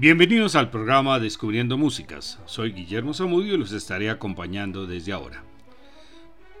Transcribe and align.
Bienvenidos 0.00 0.54
al 0.54 0.70
programa 0.70 1.18
Descubriendo 1.18 1.76
Músicas. 1.76 2.38
Soy 2.46 2.70
Guillermo 2.70 3.14
Zamudio 3.14 3.56
y 3.56 3.58
los 3.58 3.72
estaré 3.72 4.10
acompañando 4.10 4.86
desde 4.86 5.12
ahora. 5.12 5.42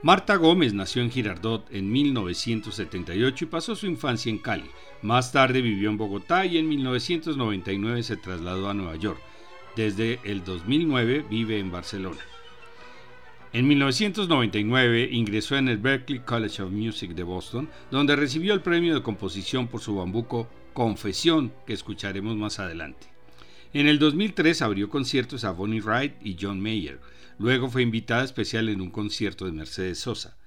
Marta 0.02 0.34
Gómez 0.34 0.74
nació 0.74 1.02
en 1.02 1.10
Girardot 1.12 1.72
en 1.72 1.88
1978 1.88 3.44
y 3.44 3.46
pasó 3.46 3.76
su 3.76 3.86
infancia 3.86 4.28
en 4.28 4.38
Cali. 4.38 4.68
Más 5.02 5.30
tarde 5.30 5.62
vivió 5.62 5.88
en 5.88 5.96
Bogotá 5.96 6.46
y 6.46 6.58
en 6.58 6.68
1999 6.68 8.02
se 8.02 8.16
trasladó 8.16 8.70
a 8.70 8.74
Nueva 8.74 8.96
York. 8.96 9.20
Desde 9.76 10.18
el 10.24 10.42
2009 10.42 11.24
vive 11.30 11.60
en 11.60 11.70
Barcelona. 11.70 12.22
En 13.52 13.68
1999 13.68 15.10
ingresó 15.12 15.56
en 15.56 15.68
el 15.68 15.78
Berklee 15.78 16.24
College 16.24 16.60
of 16.60 16.72
Music 16.72 17.12
de 17.12 17.22
Boston, 17.22 17.70
donde 17.92 18.16
recibió 18.16 18.52
el 18.52 18.62
premio 18.62 18.96
de 18.96 19.02
composición 19.02 19.68
por 19.68 19.80
su 19.80 19.94
bambuco 19.94 20.48
Confesión, 20.74 21.52
que 21.68 21.74
escucharemos 21.74 22.34
más 22.34 22.58
adelante. 22.58 23.17
En 23.74 23.86
el 23.86 23.98
2003 23.98 24.62
abrió 24.62 24.88
conciertos 24.88 25.44
a 25.44 25.50
Bonnie 25.50 25.82
Wright 25.82 26.14
y 26.24 26.38
John 26.40 26.58
Mayer. 26.58 26.98
Luego 27.38 27.68
fue 27.68 27.82
invitada 27.82 28.24
especial 28.24 28.70
en 28.70 28.80
un 28.80 28.90
concierto 28.90 29.44
de 29.44 29.52
Mercedes 29.52 29.98
Sosa. 29.98 30.38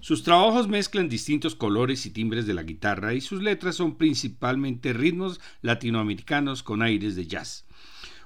Sus 0.00 0.22
trabajos 0.22 0.66
mezclan 0.66 1.10
distintos 1.10 1.54
colores 1.54 2.06
y 2.06 2.10
timbres 2.10 2.46
de 2.46 2.54
la 2.54 2.62
guitarra 2.62 3.12
y 3.12 3.20
sus 3.20 3.42
letras 3.42 3.76
son 3.76 3.98
principalmente 3.98 4.94
ritmos 4.94 5.40
latinoamericanos 5.60 6.62
con 6.62 6.80
aires 6.80 7.16
de 7.16 7.26
jazz. 7.26 7.66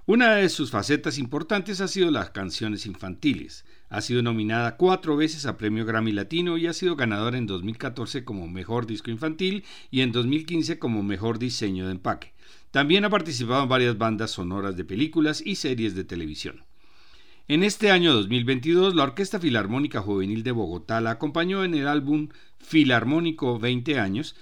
Una 0.06 0.36
de 0.36 0.48
sus 0.48 0.70
facetas 0.70 1.18
importantes 1.18 1.80
ha 1.80 1.88
sido 1.88 2.12
las 2.12 2.30
canciones 2.30 2.86
infantiles. 2.86 3.64
Ha 3.88 4.02
sido 4.02 4.22
nominada 4.22 4.76
cuatro 4.76 5.16
veces 5.16 5.46
a 5.46 5.58
Premio 5.58 5.84
Grammy 5.84 6.12
Latino 6.12 6.58
y 6.58 6.68
ha 6.68 6.74
sido 6.74 6.94
ganadora 6.94 7.38
en 7.38 7.46
2014 7.46 8.22
como 8.22 8.46
Mejor 8.46 8.86
Disco 8.86 9.10
Infantil 9.10 9.64
y 9.90 10.02
en 10.02 10.12
2015 10.12 10.78
como 10.78 11.02
Mejor 11.02 11.40
Diseño 11.40 11.86
de 11.86 11.92
Empaque. 11.92 12.33
También 12.74 13.04
ha 13.04 13.08
participado 13.08 13.62
en 13.62 13.68
varias 13.68 13.98
bandas 13.98 14.32
sonoras 14.32 14.76
de 14.76 14.84
películas 14.84 15.40
y 15.46 15.54
series 15.54 15.94
de 15.94 16.02
televisión. 16.02 16.64
En 17.46 17.62
este 17.62 17.92
año 17.92 18.12
2022, 18.12 18.96
la 18.96 19.04
Orquesta 19.04 19.38
Filarmónica 19.38 20.00
Juvenil 20.00 20.42
de 20.42 20.50
Bogotá 20.50 21.00
la 21.00 21.12
acompañó 21.12 21.62
en 21.62 21.74
el 21.74 21.86
álbum 21.86 22.30
Filarmónico 22.58 23.60
20 23.60 24.00
años, 24.00 24.34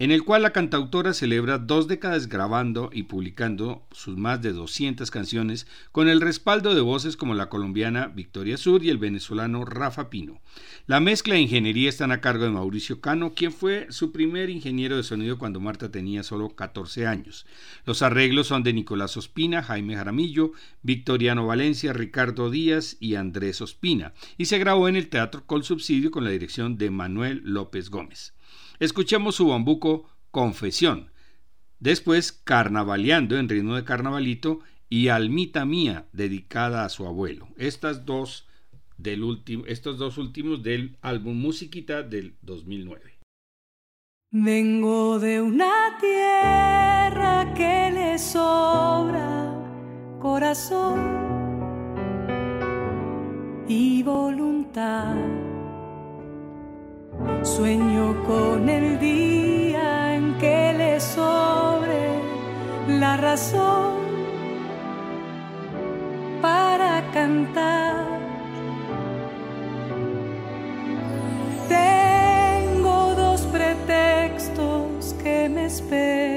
en 0.00 0.10
el 0.10 0.24
cual 0.24 0.40
la 0.40 0.54
cantautora 0.54 1.12
celebra 1.12 1.58
dos 1.58 1.86
décadas 1.86 2.26
grabando 2.26 2.88
y 2.90 3.02
publicando 3.02 3.86
sus 3.92 4.16
más 4.16 4.40
de 4.40 4.54
200 4.54 5.10
canciones 5.10 5.66
con 5.92 6.08
el 6.08 6.22
respaldo 6.22 6.74
de 6.74 6.80
voces 6.80 7.18
como 7.18 7.34
la 7.34 7.50
colombiana 7.50 8.06
Victoria 8.06 8.56
Sur 8.56 8.82
y 8.82 8.88
el 8.88 8.96
venezolano 8.96 9.66
Rafa 9.66 10.08
Pino. 10.08 10.40
La 10.86 11.00
mezcla 11.00 11.34
de 11.34 11.42
ingeniería 11.42 11.90
están 11.90 12.12
a 12.12 12.22
cargo 12.22 12.44
de 12.44 12.50
Mauricio 12.50 13.02
Cano, 13.02 13.34
quien 13.34 13.52
fue 13.52 13.88
su 13.90 14.10
primer 14.10 14.48
ingeniero 14.48 14.96
de 14.96 15.02
sonido 15.02 15.36
cuando 15.36 15.60
Marta 15.60 15.90
tenía 15.90 16.22
solo 16.22 16.56
14 16.56 17.06
años. 17.06 17.44
Los 17.84 18.00
arreglos 18.00 18.46
son 18.46 18.62
de 18.62 18.72
Nicolás 18.72 19.18
Ospina, 19.18 19.62
Jaime 19.62 19.96
Jaramillo, 19.96 20.52
Victoriano 20.82 21.46
Valencia, 21.46 21.92
Ricardo 21.92 22.48
Díaz 22.48 22.96
y 23.00 23.16
Andrés 23.16 23.60
Ospina, 23.60 24.14
y 24.38 24.46
se 24.46 24.58
grabó 24.58 24.88
en 24.88 24.96
el 24.96 25.10
Teatro 25.10 25.44
Col 25.44 25.62
Subsidio 25.62 26.10
con 26.10 26.24
la 26.24 26.30
dirección 26.30 26.78
de 26.78 26.88
Manuel 26.88 27.42
López 27.44 27.90
Gómez. 27.90 28.32
Escuchemos 28.80 29.34
su 29.34 29.48
bambuco 29.48 30.08
Confesión. 30.30 31.10
Después 31.80 32.32
Carnavaleando 32.32 33.38
en 33.38 33.50
ritmo 33.50 33.76
de 33.76 33.84
carnavalito 33.84 34.60
y 34.88 35.08
Almita 35.08 35.66
Mía 35.66 36.06
dedicada 36.14 36.86
a 36.86 36.88
su 36.88 37.06
abuelo. 37.06 37.48
Estas 37.58 38.06
dos 38.06 38.48
del 38.96 39.22
último, 39.22 39.66
estos 39.66 39.98
dos 39.98 40.16
últimos 40.16 40.62
del 40.62 40.96
álbum 41.02 41.38
Musiquita 41.38 42.02
del 42.02 42.36
2009. 42.40 43.18
Vengo 44.32 45.18
de 45.18 45.42
una 45.42 45.98
tierra 46.00 47.52
que 47.54 47.90
le 47.92 48.18
sobra 48.18 49.52
corazón 50.18 51.00
y 53.68 54.02
voluntad 54.02 55.49
Sueño 57.42 58.22
con 58.26 58.68
el 58.68 58.98
día 58.98 60.14
en 60.14 60.38
que 60.38 60.74
le 60.76 61.00
sobre 61.00 62.20
la 62.88 63.16
razón 63.16 64.00
para 66.40 67.02
cantar. 67.12 68.06
Tengo 71.68 73.14
dos 73.14 73.40
pretextos 73.42 75.14
que 75.22 75.48
me 75.48 75.66
esperan. 75.66 76.29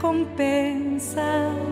Más 0.00 1.71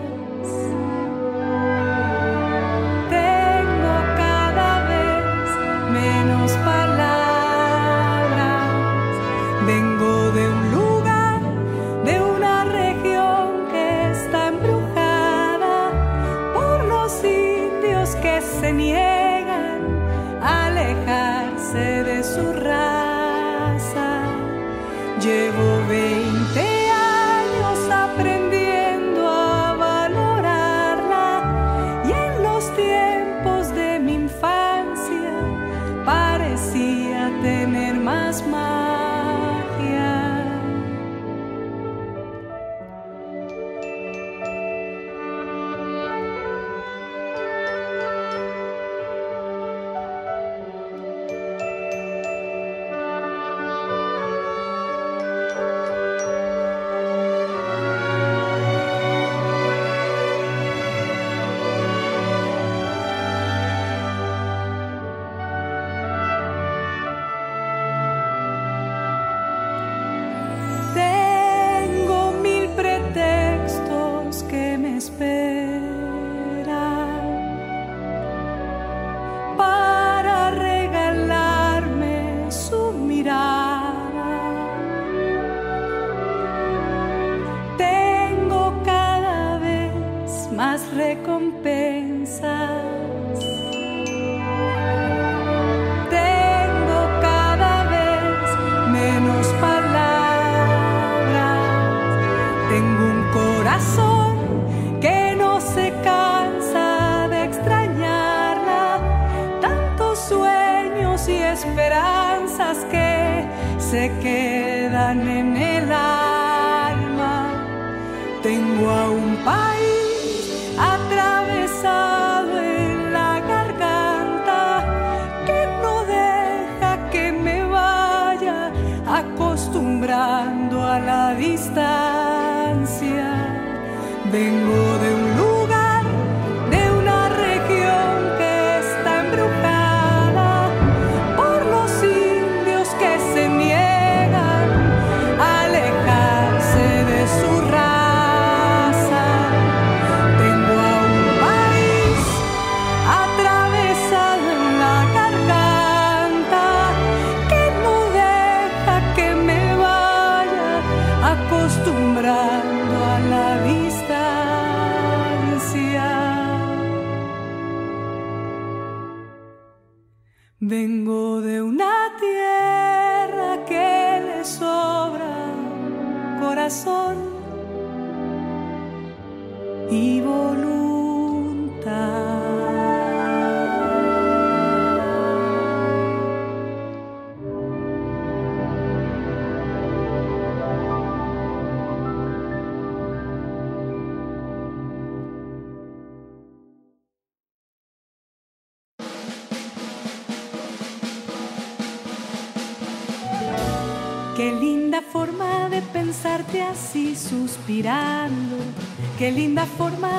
la 209.61 209.67
forma 209.67 210.10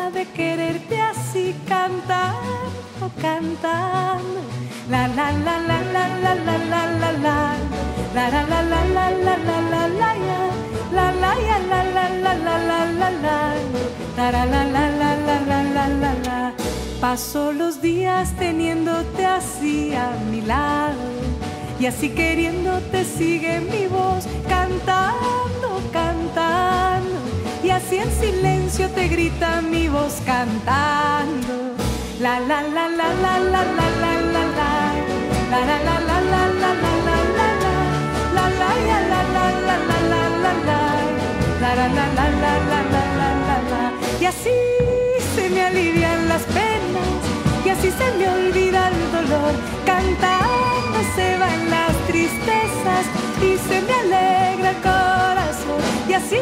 y 53.41 53.57
se 53.57 53.81
me 53.81 53.93
alegra 53.93 54.69
el 54.71 54.81
corazón 54.81 55.81
y 56.07 56.13
así 56.13 56.37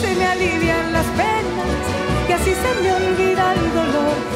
se 0.00 0.14
me 0.14 0.26
alivian 0.26 0.92
las 0.92 1.06
penas 1.06 1.82
y 2.28 2.32
así 2.32 2.52
se 2.54 2.82
me 2.82 2.92
olvida 2.92 3.54
el 3.54 3.74
dolor. 3.74 4.31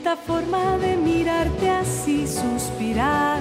bonita 0.00 0.16
forma 0.16 0.78
de 0.78 0.96
mirarte 0.96 1.68
así, 1.68 2.26
suspirar. 2.26 3.40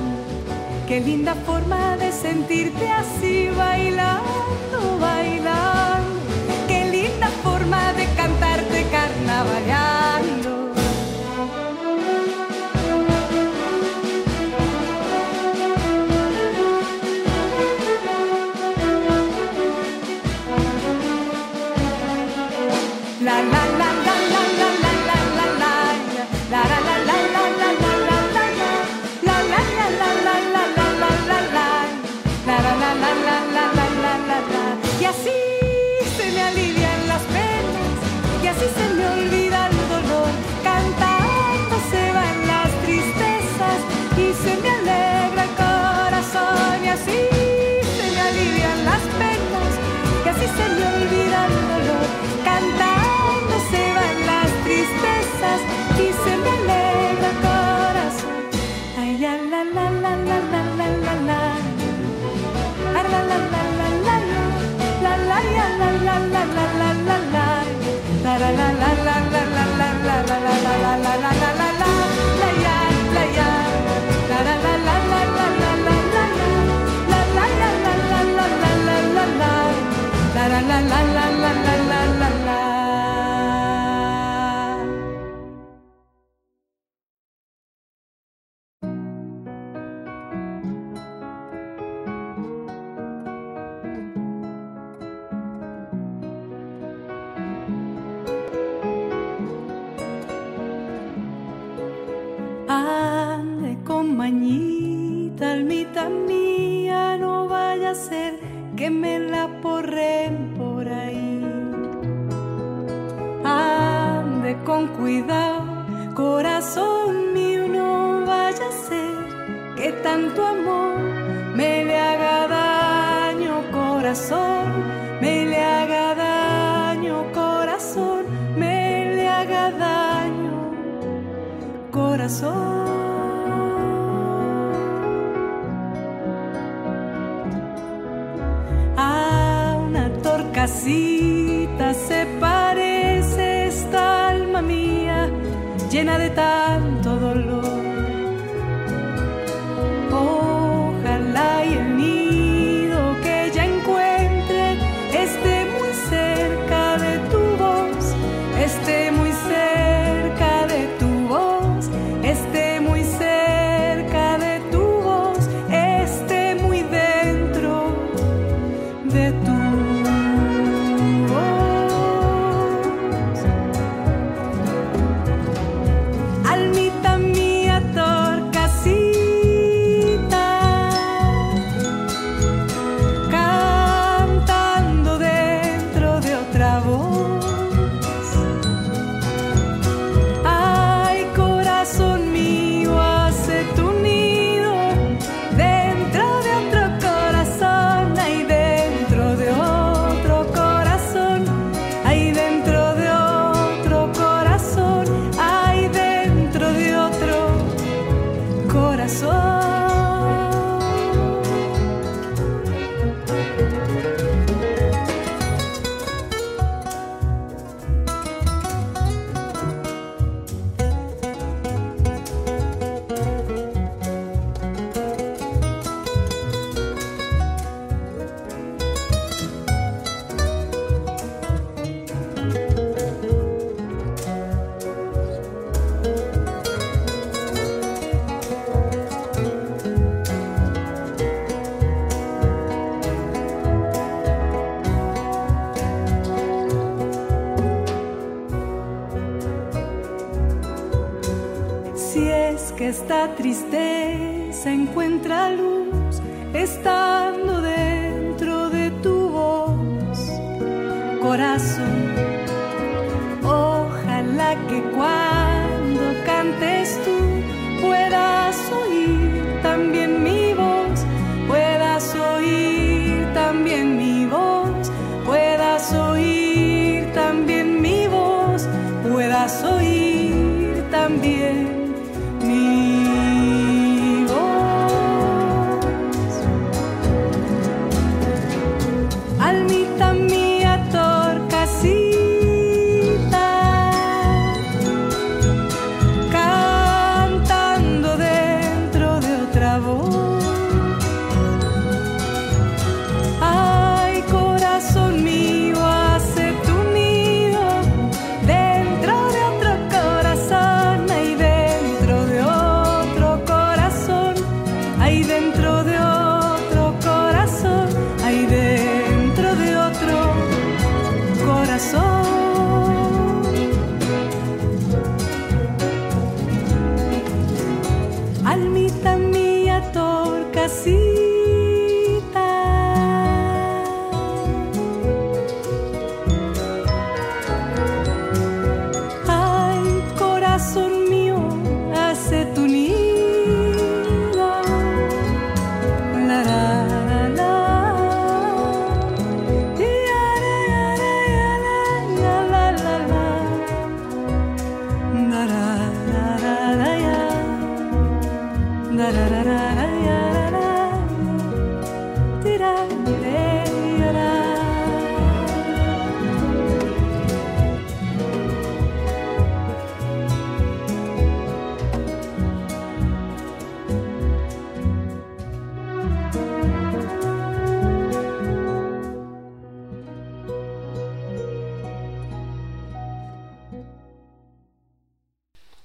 Qué 0.88 1.00
linda 1.00 1.34
forma 1.46 1.96
de 1.98 2.12
sentirte 2.12 2.92
así, 2.92 3.50
bailar. 3.56 4.59
se 50.56 50.66
me 50.76 50.86
olvida 50.88 51.46
el 51.48 51.54
dolor. 51.70 52.29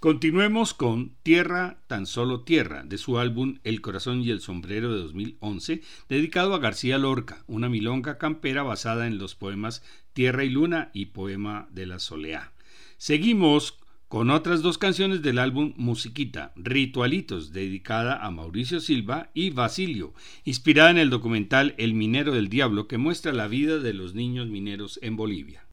Continuemos 0.05 0.75
con 0.75 1.15
Tierra, 1.23 1.79
tan 1.87 2.05
solo 2.05 2.43
tierra, 2.43 2.85
de 2.85 2.99
su 2.99 3.19
álbum 3.19 3.61
El 3.65 3.81
corazón 3.81 4.21
y 4.21 4.29
el 4.29 4.41
sombrero 4.41 4.93
de 4.93 5.01
2011, 5.01 5.81
dedicado 6.11 6.53
a 6.53 6.59
García 6.59 6.99
Lorca, 6.99 7.43
una 7.47 7.71
milonga 7.71 8.19
campera 8.19 8.63
basada 8.63 9.07
en 9.07 9.17
los 9.17 9.35
poemas 9.35 9.83
Tierra 10.13 10.45
y 10.45 10.51
Luna 10.51 10.91
y 10.93 11.07
Poema 11.07 11.69
de 11.71 11.87
la 11.87 12.01
Soleá. 12.01 12.53
Seguimos 12.99 13.79
con 14.09 14.29
otras 14.29 14.61
dos 14.61 14.77
canciones 14.77 15.23
del 15.23 15.39
álbum 15.39 15.73
Musiquita, 15.79 16.53
Ritualitos, 16.55 17.55
dedicada 17.55 18.27
a 18.27 18.31
Mauricio 18.31 18.81
Silva 18.81 19.31
y 19.33 19.53
Basilio, 19.53 20.13
inspirada 20.45 20.91
en 20.91 20.99
el 20.99 21.09
documental 21.09 21.75
El 21.79 21.95
minero 21.95 22.33
del 22.33 22.51
diablo 22.51 22.89
que 22.89 22.99
muestra 22.99 23.33
la 23.33 23.49
vida 23.49 23.79
de 23.79 23.95
los 23.95 24.15
niños 24.15 24.49
mineros 24.49 24.99
en 25.01 25.17
Bolivia. 25.17 25.65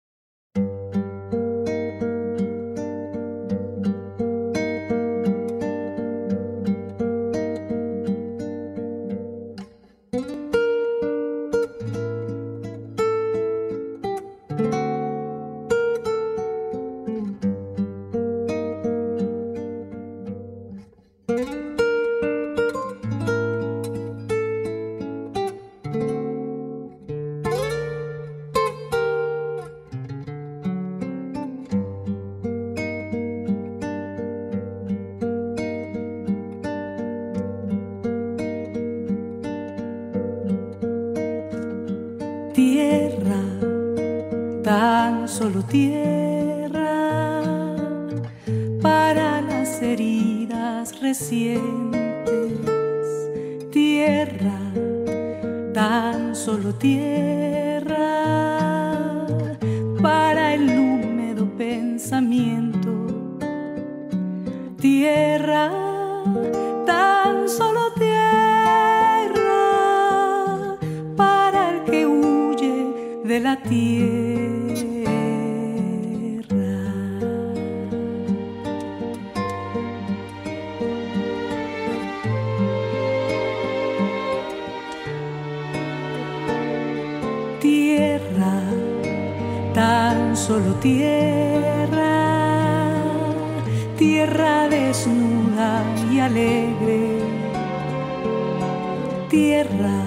Tierra, 99.32 100.04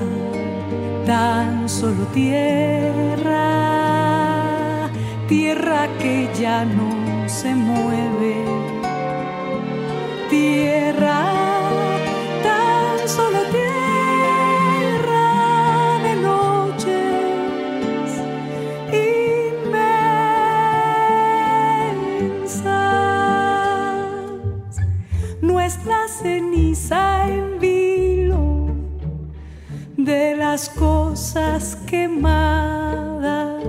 tan 1.06 1.66
solo 1.66 2.04
tierra, 2.12 3.40
tierra 5.26 5.88
que 5.98 6.28
ya 6.38 6.66
no 6.66 7.26
se 7.26 7.54
mueve. 7.54 8.44
Tierra, 10.28 11.33
las 30.54 30.68
cosas 30.68 31.76
quemadas. 31.84 33.60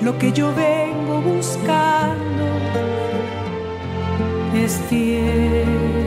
Lo 0.00 0.16
que 0.16 0.30
yo 0.30 0.54
vengo 0.54 1.20
buscando 1.22 2.44
es 4.54 4.78
tierra. 4.88 6.05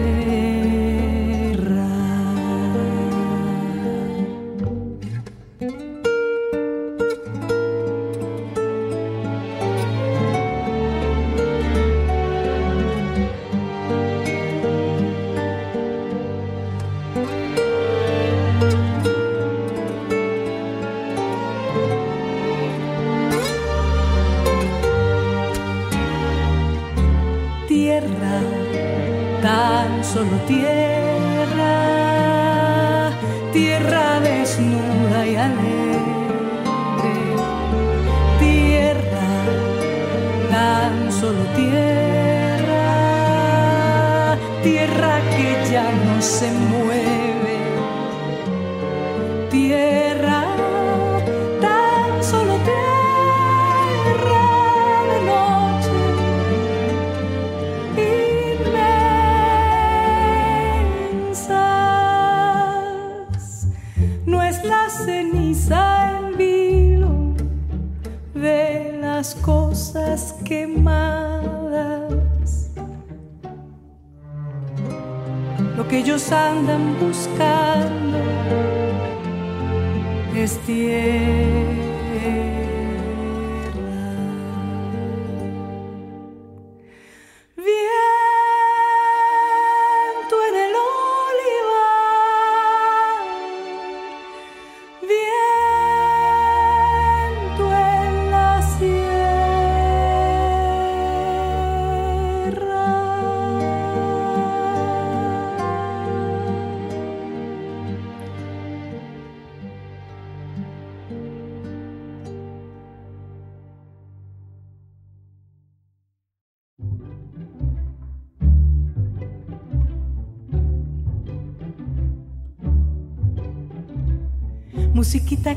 La 64.69 64.87
ceniza 64.87 66.19
en 66.19 66.37
vilo 66.37 67.33
de 68.35 68.99
las 69.01 69.33
cosas 69.35 70.35
quemadas. 70.45 72.13
Lo 75.75 75.87
que 75.87 75.99
ellos 75.99 76.31
andan 76.31 76.99
buscando 76.99 78.19
es 80.35 80.57
tierra. 80.59 82.58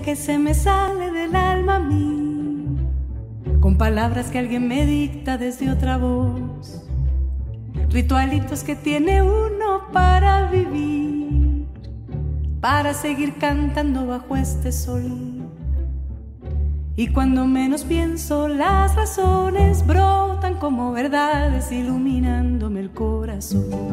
Que 0.02 0.16
se 0.16 0.36
me 0.36 0.52
sale 0.52 1.12
del 1.12 1.36
alma 1.36 1.76
a 1.76 1.78
mí, 1.78 2.76
con 3.60 3.78
palabras 3.78 4.30
que 4.30 4.38
alguien 4.38 4.66
me 4.66 4.84
dicta 4.84 5.38
desde 5.38 5.70
otra 5.70 5.96
voz, 5.96 6.84
ritualitos 7.88 8.64
que 8.64 8.74
tiene 8.74 9.22
uno 9.22 9.92
para 9.92 10.50
vivir, 10.50 11.66
para 12.60 12.94
seguir 12.94 13.38
cantando 13.38 14.06
bajo 14.06 14.36
este 14.36 14.72
sol. 14.72 15.48
Y 16.96 17.08
cuando 17.08 17.46
menos 17.46 17.84
pienso, 17.84 18.48
las 18.48 18.96
razones 18.96 19.86
brotan 19.86 20.54
como 20.58 20.92
verdades 20.92 21.70
iluminándome 21.70 22.80
el 22.80 22.90
corazón. 22.90 23.91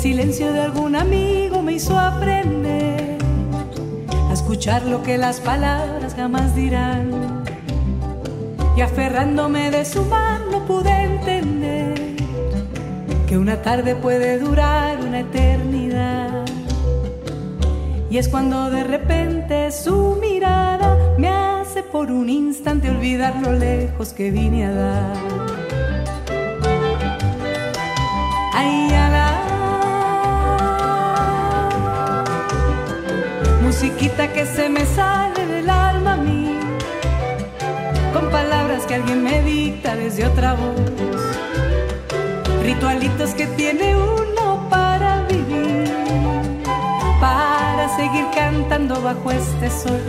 Silencio 0.00 0.52
de 0.52 0.60
algún 0.60 0.94
amigo 0.94 1.60
me 1.60 1.72
hizo 1.72 1.98
aprender 1.98 3.18
a 4.30 4.32
escuchar 4.32 4.86
lo 4.86 5.02
que 5.02 5.18
las 5.18 5.40
palabras 5.40 6.14
jamás 6.14 6.54
dirán. 6.54 7.42
Y 8.76 8.80
aferrándome 8.80 9.72
de 9.72 9.84
su 9.84 10.04
mano 10.04 10.64
pude 10.66 10.90
entender 10.90 12.14
que 13.26 13.36
una 13.36 13.60
tarde 13.60 13.96
puede 13.96 14.38
durar 14.38 15.00
una 15.00 15.20
eternidad. 15.20 16.44
Y 18.08 18.18
es 18.18 18.28
cuando 18.28 18.70
de 18.70 18.84
repente 18.84 19.72
su 19.72 20.16
mirada 20.20 20.96
me 21.18 21.28
hace 21.28 21.82
por 21.82 22.12
un 22.12 22.30
instante 22.30 22.88
olvidar 22.88 23.34
lo 23.42 23.52
lejos 23.52 24.12
que 24.12 24.30
vine 24.30 24.66
a 24.66 24.72
dar. 24.72 25.16
Ay. 28.54 29.07
Musiquita 33.88 34.30
que 34.34 34.44
se 34.44 34.68
me 34.68 34.84
sale 34.84 35.46
del 35.46 35.70
alma 35.70 36.12
a 36.12 36.16
mí, 36.18 36.58
con 38.12 38.28
palabras 38.30 38.84
que 38.84 38.96
alguien 38.96 39.24
me 39.24 39.40
dicta 39.40 39.96
desde 39.96 40.26
otra 40.26 40.52
voz. 40.52 40.78
Ritualitos 42.62 43.30
que 43.30 43.46
tiene 43.46 43.96
uno 43.96 44.68
para 44.68 45.22
vivir, 45.22 45.90
para 47.18 47.88
seguir 47.96 48.26
cantando 48.34 49.00
bajo 49.00 49.30
este 49.30 49.70
sol. 49.70 50.02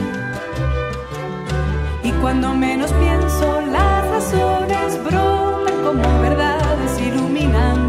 Y 2.03 2.11
cuando 2.21 2.53
menos 2.53 2.91
pienso, 2.91 3.61
las 3.61 4.05
razones 4.09 5.01
brotan 5.05 5.83
como 5.85 6.21
verdades 6.21 6.99
iluminándome 6.99 7.88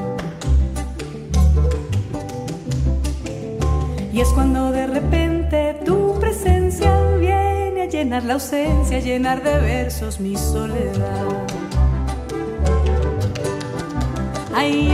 Y 4.13 4.19
es 4.19 4.27
cuando 4.29 4.71
de 4.71 4.87
repente 4.87 5.75
tu 5.85 6.19
presencia 6.19 6.91
viene 7.17 7.83
a 7.83 7.85
llenar 7.85 8.23
la 8.23 8.33
ausencia, 8.33 8.97
a 8.97 8.99
llenar 8.99 9.41
de 9.41 9.57
versos 9.59 10.19
mi 10.19 10.35
soledad. 10.35 11.47
Ay, 14.53 14.93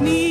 me. 0.00 0.29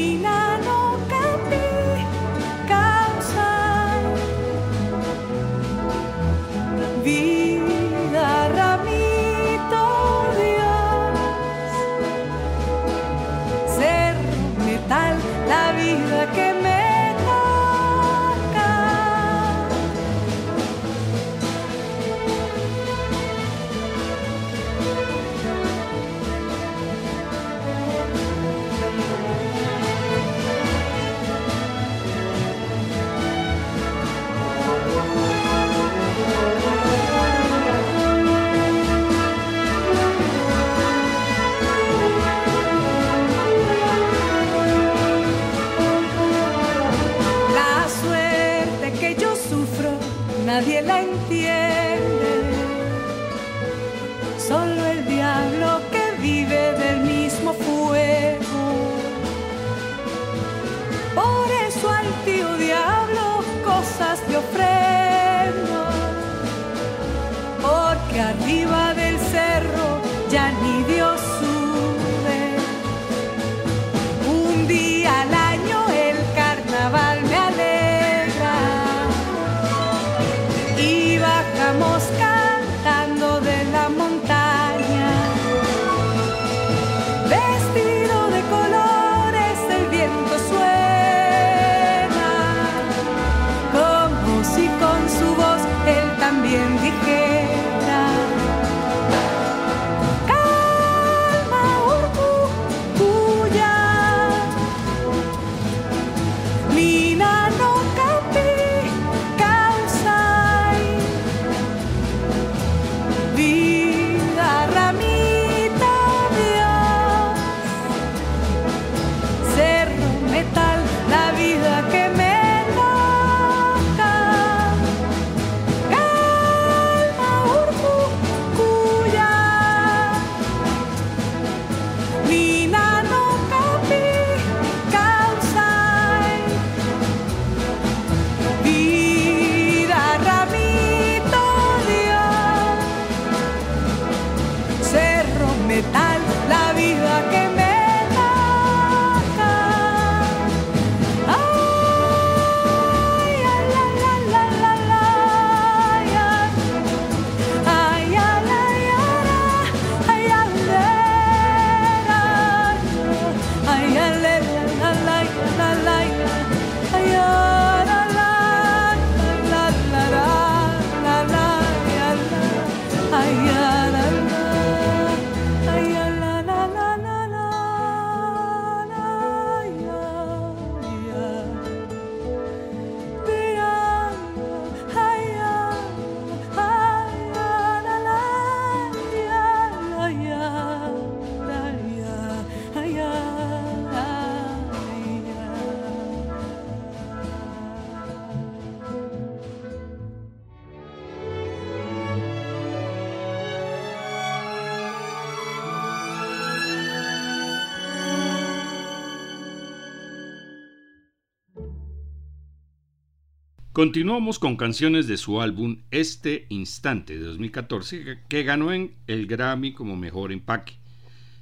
Continuamos 213.80 214.40
con 214.40 214.58
canciones 214.58 215.08
de 215.08 215.16
su 215.16 215.40
álbum 215.40 215.84
Este 215.90 216.48
Instante 216.50 217.18
de 217.18 217.24
2014 217.24 218.20
que 218.28 218.44
ganó 218.44 218.74
en 218.74 218.94
el 219.08 219.26
Grammy 219.26 219.72
como 219.72 219.96
mejor 219.96 220.34
empaque. 220.34 220.74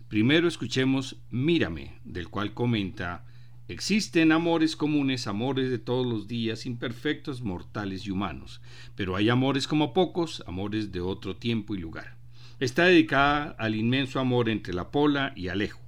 Primero 0.08 0.48
escuchemos 0.48 1.16
Mírame, 1.32 1.96
del 2.04 2.30
cual 2.30 2.54
comenta 2.54 3.26
Existen 3.68 4.32
amores 4.32 4.76
comunes, 4.76 5.26
amores 5.26 5.72
de 5.72 5.80
todos 5.80 6.06
los 6.06 6.28
días, 6.28 6.68
imperfectos, 6.68 7.42
mortales 7.42 8.06
y 8.06 8.12
humanos, 8.12 8.62
pero 8.94 9.16
hay 9.16 9.30
amores 9.30 9.68
como 9.68 9.92
pocos, 9.92 10.44
amores 10.46 10.92
de 10.92 11.02
otro 11.02 11.36
tiempo 11.36 11.74
y 11.74 11.80
lugar. 11.80 12.18
Está 12.60 12.84
dedicada 12.84 13.56
al 13.58 13.74
inmenso 13.74 14.20
amor 14.20 14.48
entre 14.50 14.76
la 14.76 14.92
Pola 14.92 15.34
y 15.36 15.48
Alejo 15.48 15.87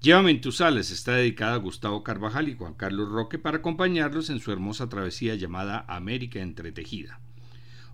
Llévame 0.00 0.30
en 0.30 0.40
tus 0.40 0.60
alas 0.60 0.92
está 0.92 1.14
dedicada 1.14 1.54
a 1.54 1.58
Gustavo 1.58 2.04
Carvajal 2.04 2.48
y 2.48 2.54
Juan 2.54 2.74
Carlos 2.74 3.08
Roque 3.08 3.36
para 3.36 3.58
acompañarlos 3.58 4.30
en 4.30 4.38
su 4.38 4.52
hermosa 4.52 4.88
travesía 4.88 5.34
llamada 5.34 5.84
América 5.88 6.38
Entretejida. 6.38 7.18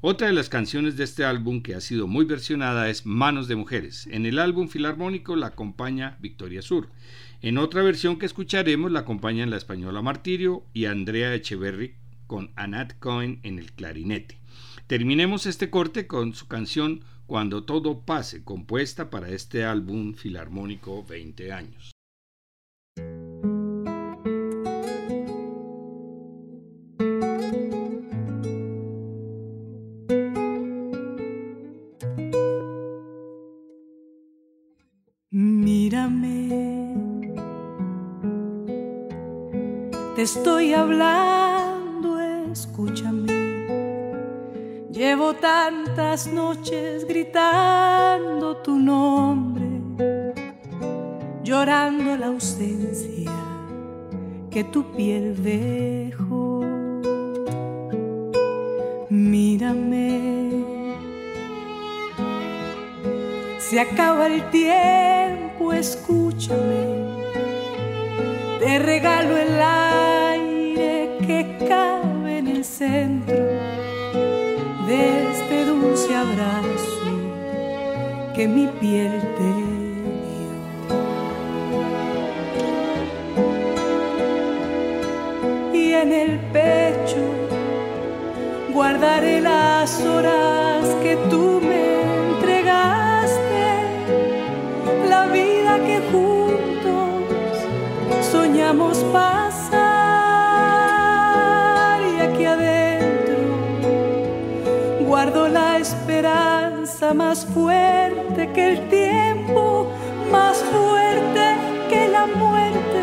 Otra 0.03 0.27
de 0.27 0.35
las 0.35 0.51
canciones 0.51 0.99
de 0.99 1.05
este 1.05 1.25
álbum 1.25 1.63
que 1.63 1.75
ha 1.75 1.81
sido 1.81 2.07
muy 2.07 2.27
versionada 2.27 2.91
es 2.91 3.07
Manos 3.07 3.49
de 3.49 3.57
Mujeres. 3.57 4.07
En 4.11 4.27
el 4.27 4.39
álbum 4.39 4.69
filarmónico 4.69 5.35
la 5.35 5.47
acompaña 5.47 6.19
Victoria 6.21 6.61
Sur. 6.61 6.91
En 7.41 7.57
otra 7.57 7.83
versión 7.83 8.19
que 8.19 8.27
escucharemos 8.27 8.93
la 8.93 9.01
acompañan 9.01 9.49
la 9.49 9.57
española 9.57 10.03
Martirio 10.03 10.63
y 10.75 10.85
Andrea 10.85 11.35
Echeverry 11.35 11.95
con 12.27 12.51
Anat 12.55 12.99
Cohen 12.99 13.41
en 13.45 13.59
el 13.59 13.73
clarinete. 13.73 14.39
Terminemos 14.87 15.47
este 15.47 15.71
corte 15.71 16.07
con 16.07 16.35
su 16.35 16.49
canción 16.49 17.03
Cuando 17.27 17.65
todo 17.65 18.01
pase, 18.01 18.45
compuesta 18.45 19.09
para 19.09 19.31
este 19.31 19.65
álbum 19.65 20.13
filarmónico 20.13 21.03
20 21.05 21.53
años. 21.55 21.94
Estoy 40.25 40.73
hablando, 40.73 42.19
escúchame. 42.51 43.27
Llevo 44.91 45.35
tantas 45.35 46.27
noches 46.27 47.07
gritando 47.07 48.57
tu 48.57 48.79
nombre, 48.79 50.33
llorando 51.43 52.17
la 52.17 52.29
ausencia 52.29 53.31
que 54.51 54.65
tu 54.65 54.93
piel 54.93 55.43
dejó. 55.43 56.63
Mírame, 59.11 60.65
se 63.59 63.79
acaba 63.79 64.27
el 64.29 64.49
tiempo, 64.51 65.73
escúchame. 65.75 67.13
Te 68.59 68.79
regalo 68.79 69.37
el 69.37 69.61
que 69.61 70.14
cabe 71.69 72.39
en 72.39 72.49
el 72.49 72.65
centro 72.65 73.35
de 74.87 75.31
este 75.33 75.65
dulce 75.65 76.15
abrazo 76.15 76.95
que 78.35 78.49
mi 78.49 78.67
piel 78.81 79.21
te. 79.37 79.75
Y 85.79 85.93
en 85.93 86.13
el 86.13 86.39
pecho 86.53 87.25
guardaré 88.73 89.41
las 89.41 90.01
horas 90.03 90.87
que 91.03 91.17
tú 91.31 91.64
más 107.35 107.47
fuerte 107.47 108.49
que 108.53 108.75
el 108.75 108.89
tiempo, 108.89 109.89
más 110.31 110.57
fuerte 110.57 111.57
que 111.89 112.07
la 112.07 112.27
muerte, 112.27 113.03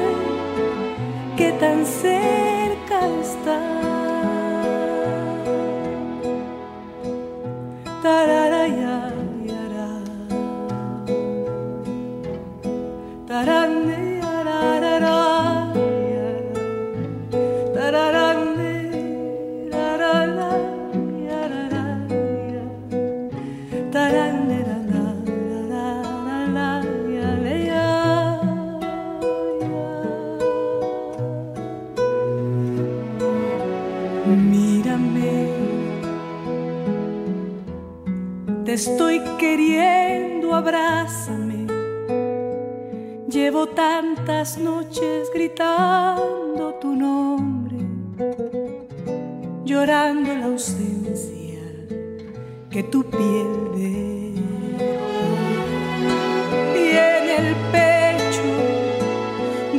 que 1.35 1.51
tan 1.59 1.85
cerca 1.85 2.50
tu 52.91 53.03
piel 53.03 53.47
dejó. 53.73 54.81
Y 56.75 56.87
en 57.15 57.25
el 57.39 57.55
pecho 57.71 58.47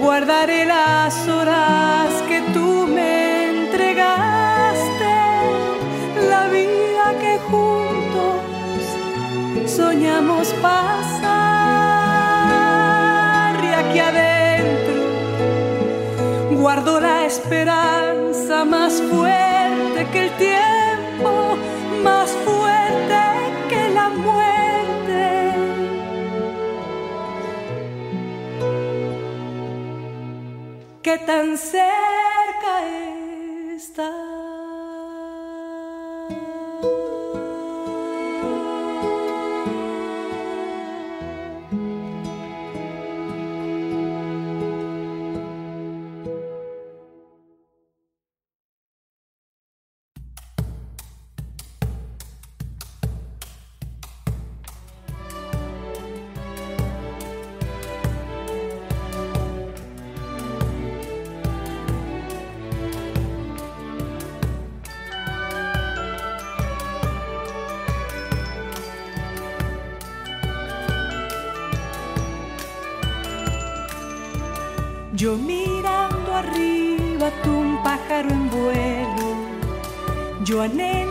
guardaré 0.00 0.64
las 0.64 1.28
horas 1.28 2.10
que 2.28 2.40
tú 2.54 2.86
me 2.86 3.50
entregaste, 3.50 5.14
la 6.30 6.42
vida 6.48 7.04
que 7.20 7.32
juntos 7.50 8.40
soñamos 9.70 10.46
pasar 10.62 11.12
y 13.62 13.68
aquí 13.82 13.98
adentro 13.98 15.02
guardo 16.62 17.00
la 17.00 17.26
esperanza 17.26 18.64
más 18.64 19.02
fuerte 19.02 20.06
que 20.12 20.18
el 20.26 20.30
tiempo, 20.38 20.61
tan 31.26 31.56
cerca 31.56 32.11
Yo 80.62 81.01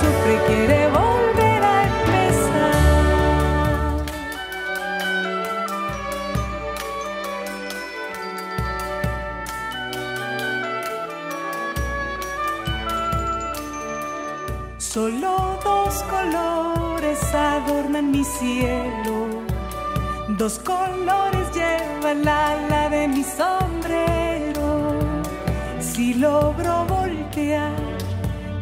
sufre 0.00 0.34
quiere 0.46 0.80
volver 0.88 1.62
a 1.62 1.76
empezar. 1.90 2.74
Solo 14.78 15.32
dos 15.64 15.94
colores 16.14 17.18
adornan 17.34 18.10
mi 18.10 18.24
cielo, 18.24 19.16
dos 20.40 20.58
colores 20.60 21.46
lleva 21.54 22.12
el 22.12 22.26
ala 22.28 22.88
de 22.90 23.08
mi 23.08 23.24
sombrero. 23.24 24.68
Si 25.80 26.14
logro 26.14 26.83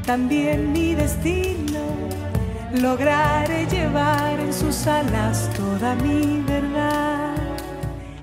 también 0.05 0.73
mi 0.73 0.95
destino, 0.95 1.81
lograré 2.75 3.67
llevar 3.67 4.39
en 4.41 4.53
sus 4.53 4.87
alas 4.87 5.49
toda 5.57 5.95
mi 5.97 6.43
verdad. 6.47 7.35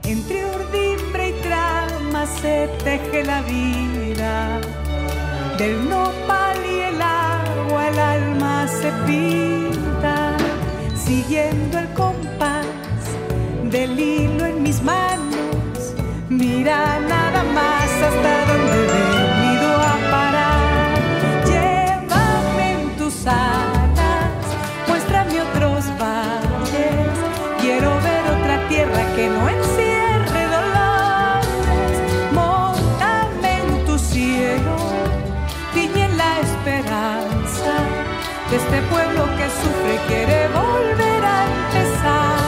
Entre 0.03 0.45
urdimbre 0.45 1.29
y 1.29 1.33
trama 1.41 2.25
se 2.25 2.69
teje 2.83 3.23
la 3.23 3.41
vida 3.43 4.59
del 5.57 5.89
nopal 5.89 6.57
y 6.65 6.79
el 6.79 7.01
agua 7.01 7.87
el 7.89 7.99
alma 7.99 8.67
se 8.67 8.91
pinta, 9.05 10.35
siguiendo 10.95 11.79
el 11.79 11.89
compás 11.93 12.65
del 13.65 13.99
hilo 13.99 14.45
en 14.45 14.63
mis 14.63 14.81
manos. 14.81 15.95
Mira 16.29 16.99
nada 17.07 17.43
más 17.43 17.89
hasta 18.01 18.38
quiere 40.09 40.47
volver 40.49 41.23
a 41.23 41.37
empezar. 41.53 42.39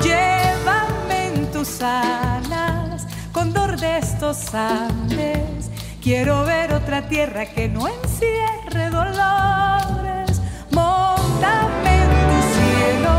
Llévame 0.00 1.18
en 1.26 1.50
tus 1.50 1.82
alas, 1.82 3.06
condor 3.32 3.76
de 3.78 3.98
estos 3.98 4.54
Andes. 4.54 5.70
Quiero 6.00 6.44
ver 6.44 6.72
otra 6.72 7.08
tierra 7.08 7.46
que 7.46 7.68
no 7.68 7.88
encierre 7.88 8.90
dolores. 8.90 10.40
Móntame 10.70 11.92
en 12.04 12.12
tu 12.30 12.38
cielo, 12.56 13.14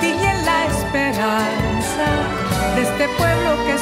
tiñe 0.00 0.32
la 0.44 0.58
esperanza 0.74 2.06
de 2.74 2.82
este 2.82 3.08
pueblo 3.18 3.50
que 3.66 3.79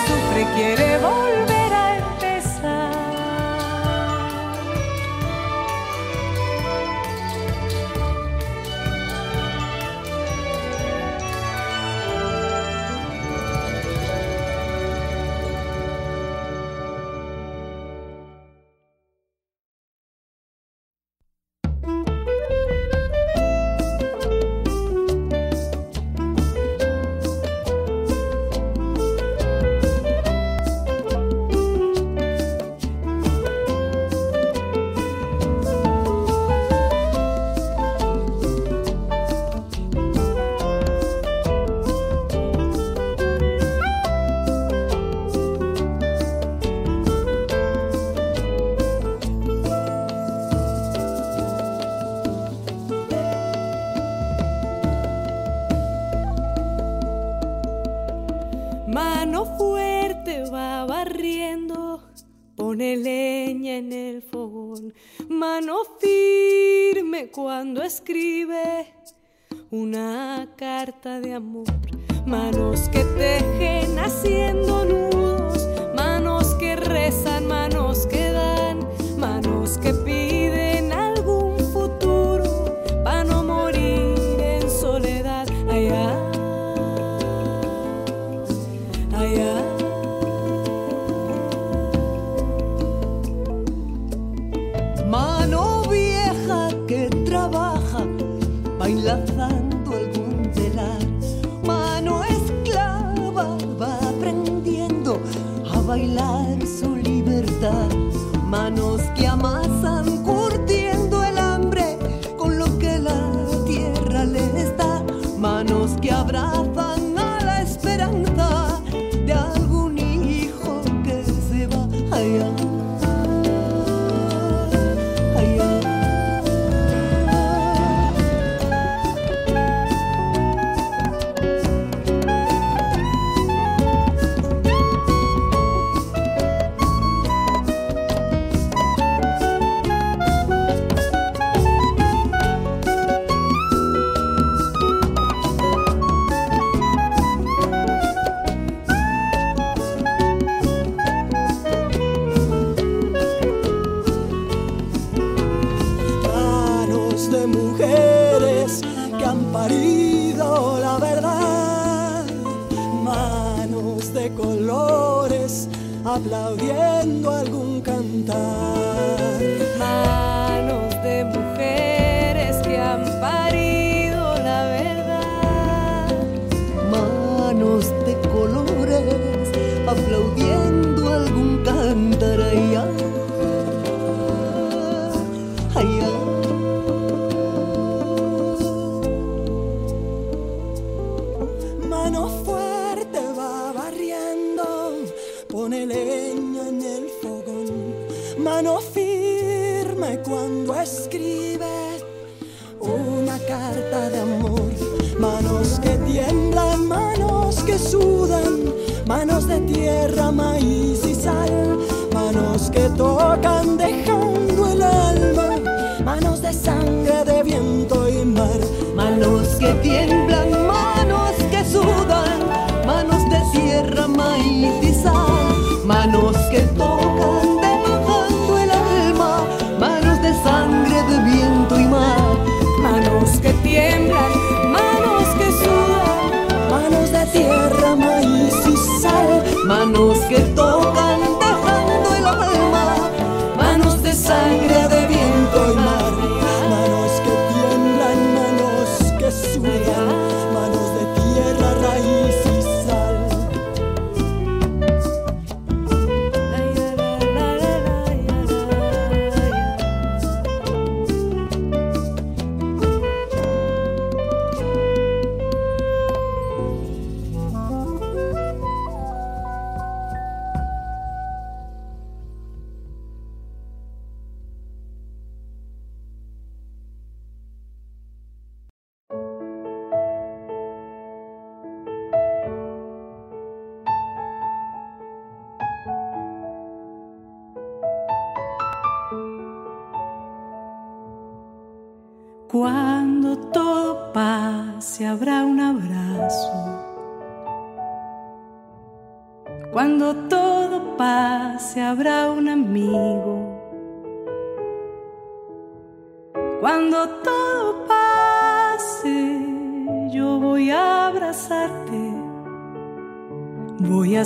que 226.51 226.61
tocan 226.79 227.61
dejando 227.61 228.59
el 228.59 228.71
alma, 228.71 229.45
manos 229.79 230.23
de 230.23 230.33
sangre, 230.43 231.03
de 231.03 231.19
viento 231.31 231.79
y 231.79 231.85
mar. 231.87 232.37
Manos 232.81 233.31
que 233.41 233.53
tiemblan, 233.65 234.33
manos 234.73 235.29
que 235.39 235.53
sudan. 235.53 236.71
Manos 236.71 237.13
de 237.13 237.27
tierra, 237.27 237.97
maíz 237.97 238.55
y 238.67 239.01
sal, 239.01 239.45
manos 239.67 240.19
que 240.29 240.41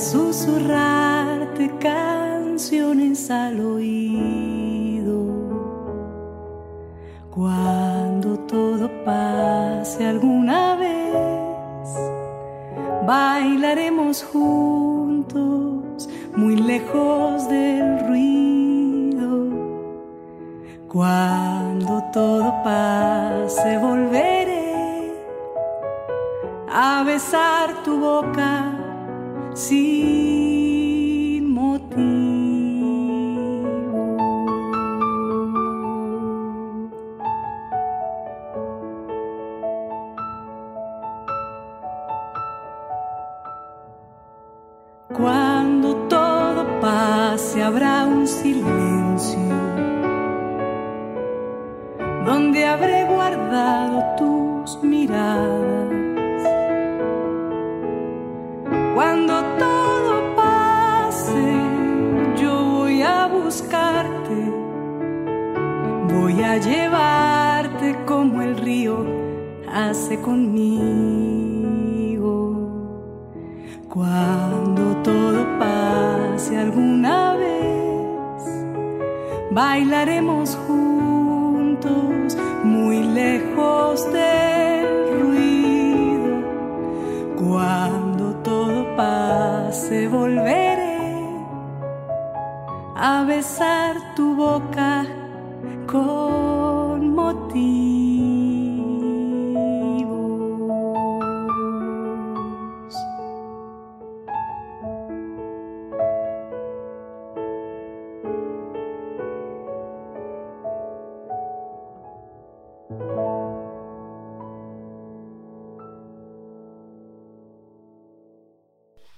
susurrarte 0.02 1.70
canciones 1.78 3.30
al 3.30 3.60
oído. 3.60 5.16
Cuando 7.30 8.36
todo 8.40 8.90
pase 9.04 10.04
alguna 10.06 10.74
vez, 10.76 11.86
bailaremos 13.06 14.24
juntos, 14.24 16.08
muy 16.36 16.56
lejos 16.56 17.48
del 17.48 18.06
ruido. 18.08 19.46
Cuando 20.88 22.02
todo 22.12 22.52
pase, 22.64 23.78
volveré 23.78 25.14
a 26.70 27.04
besar 27.04 27.82
tu 27.84 27.98
boca 28.00 28.81
sin 29.54 31.52
motivo. 31.52 32.02
Cuando 45.14 45.94
todo 46.08 46.64
pase 46.80 47.62
habrá 47.62 48.06
un 48.06 48.26
silencio 48.26 49.38
donde 52.24 52.66
habré 52.66 53.04
guardado 53.04 54.02
tus 54.16 54.82
miradas. 54.82 55.81
Cuando 73.88 74.96
todo 75.02 75.44
pase 75.58 76.56
alguna 76.56 77.36
vez, 77.36 78.42
bailaremos 79.50 80.56
juntos, 80.66 82.38
muy 82.64 83.02
lejos 83.02 84.10
del 84.10 85.20
ruido. 85.20 86.40
Cuando 87.36 88.34
todo 88.42 88.96
pase, 88.96 90.08
volveré 90.08 90.96
a 92.96 93.24
besar 93.24 93.96
tu 94.16 94.34
boca 94.36 95.04
con 95.86 96.31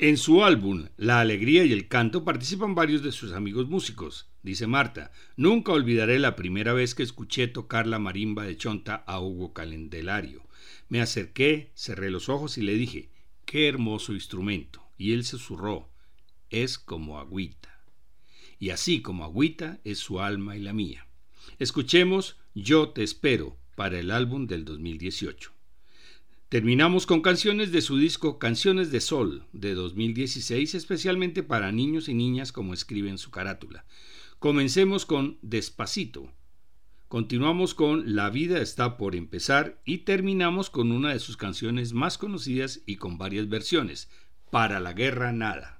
En 0.04 0.18
su 0.18 0.44
álbum 0.44 0.88
La 0.98 1.20
Alegría 1.20 1.64
y 1.64 1.72
el 1.72 1.88
Canto 1.88 2.24
participan 2.24 2.74
varios 2.74 3.02
de 3.02 3.10
sus 3.10 3.32
amigos 3.32 3.70
músicos. 3.70 4.28
Dice 4.42 4.66
Marta, 4.66 5.10
nunca 5.34 5.72
olvidaré 5.72 6.18
la 6.18 6.36
primera 6.36 6.74
vez 6.74 6.94
que 6.94 7.02
escuché 7.02 7.48
tocar 7.48 7.86
la 7.86 7.98
marimba 7.98 8.44
de 8.44 8.54
Chonta 8.58 8.96
a 8.96 9.18
Hugo 9.18 9.54
Calendelario. 9.54 10.42
Me 10.90 11.00
acerqué, 11.00 11.72
cerré 11.74 12.10
los 12.10 12.28
ojos 12.28 12.58
y 12.58 12.60
le 12.60 12.74
dije, 12.74 13.08
qué 13.46 13.66
hermoso 13.66 14.12
instrumento. 14.12 14.86
Y 14.98 15.14
él 15.14 15.24
susurró, 15.24 15.88
es 16.50 16.78
como 16.78 17.18
agüita. 17.18 17.82
Y 18.58 18.68
así 18.68 19.00
como 19.00 19.24
agüita 19.24 19.80
es 19.84 20.00
su 20.00 20.20
alma 20.20 20.54
y 20.54 20.60
la 20.60 20.74
mía. 20.74 21.06
Escuchemos 21.58 22.36
Yo 22.54 22.90
te 22.90 23.02
espero 23.02 23.56
para 23.74 23.98
el 23.98 24.10
álbum 24.10 24.48
del 24.48 24.66
2018. 24.66 25.53
Terminamos 26.48 27.06
con 27.06 27.20
canciones 27.20 27.72
de 27.72 27.80
su 27.80 27.96
disco 27.96 28.38
Canciones 28.38 28.92
de 28.92 29.00
Sol 29.00 29.44
de 29.52 29.74
2016, 29.74 30.74
especialmente 30.74 31.42
para 31.42 31.72
niños 31.72 32.08
y 32.08 32.14
niñas 32.14 32.52
como 32.52 32.74
escribe 32.74 33.08
en 33.08 33.18
su 33.18 33.30
carátula. 33.30 33.84
Comencemos 34.38 35.04
con 35.06 35.38
Despacito. 35.42 36.30
Continuamos 37.08 37.74
con 37.74 38.14
La 38.14 38.30
vida 38.30 38.60
está 38.60 38.96
por 38.96 39.16
empezar 39.16 39.80
y 39.84 39.98
terminamos 39.98 40.70
con 40.70 40.92
una 40.92 41.12
de 41.12 41.18
sus 41.18 41.36
canciones 41.36 41.92
más 41.92 42.18
conocidas 42.18 42.82
y 42.86 42.96
con 42.96 43.18
varias 43.18 43.48
versiones, 43.48 44.08
Para 44.50 44.78
la 44.78 44.92
guerra 44.92 45.32
nada. 45.32 45.73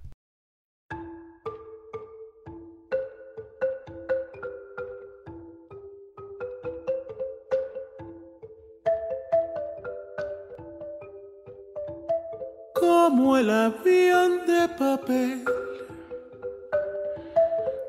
El 13.44 13.50
avión 13.50 14.46
de 14.46 14.68
papel 14.70 15.44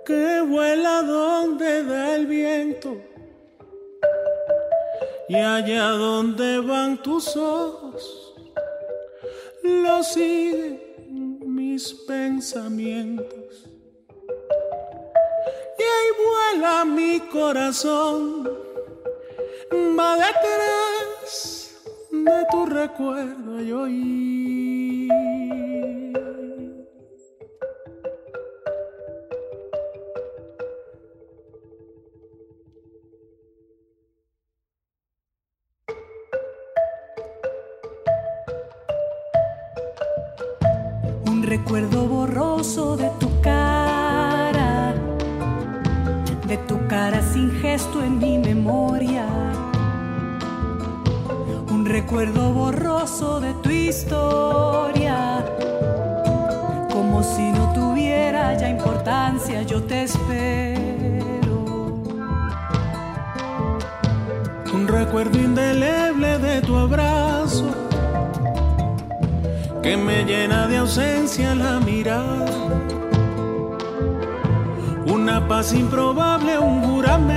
que 0.06 0.42
vuela 0.42 1.02
donde 1.02 1.82
da 1.86 2.16
el 2.18 2.28
viento 2.28 2.98
y 5.30 5.36
allá 5.36 5.92
donde 5.92 6.60
van 6.60 7.02
tus 7.02 7.38
ojos 7.38 8.36
lo 9.64 10.04
siguen 10.04 10.82
mis 11.46 11.94
pensamientos 12.06 13.70
y 15.80 15.84
ahí 15.94 16.10
vuela 16.26 16.84
mi 16.84 17.20
corazón 17.32 18.44
va 19.98 20.18
detrás 20.18 21.80
de 22.12 22.46
tu 22.52 22.66
recuerdo 22.66 23.62
y 23.62 23.72
oí. 23.72 24.35
De 42.66 43.12
tu 43.20 43.30
cara, 43.42 44.96
de 46.48 46.58
tu 46.68 46.80
cara 46.88 47.22
sin 47.22 47.52
gesto 47.62 48.02
en 48.02 48.18
mi 48.18 48.40
memoria 48.40 49.26
recuerdo 51.86 52.52
borroso 52.52 53.40
de 53.40 53.54
tu 53.64 53.70
historia. 53.70 55.46
Como 56.92 57.24
si 57.24 57.52
no 57.52 57.72
tuviera 57.74 58.58
ya 58.58 58.68
importancia, 58.68 59.62
yo 59.62 59.82
te 59.84 60.04
espero. 60.04 61.58
Un 64.74 64.88
recuerdo 64.88 65.38
indeleble 65.40 66.40
de 66.40 66.62
tu 66.62 66.76
abrazo 66.76 67.45
que 69.86 69.96
me 69.96 70.26
llena 70.26 70.68
de 70.68 70.78
ausencia 70.78 71.54
la 71.54 71.80
mirada. 71.80 72.48
Una 75.06 75.48
paz 75.48 75.74
improbable, 75.74 76.58
un 76.58 76.82
juramento 76.82 77.36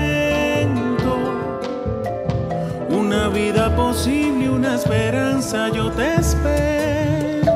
una 2.89 3.29
vida 3.29 3.77
posible, 3.77 4.49
una 4.49 4.75
esperanza, 4.77 5.69
yo 5.69 5.91
te 5.93 6.15
espero. 6.15 7.53